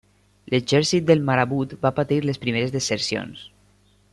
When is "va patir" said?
1.85-2.19